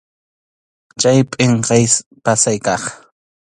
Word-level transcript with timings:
Chay 0.99 1.19
pʼinqay 1.31 1.85
pasay 2.23 2.57
kaq. 2.65 2.81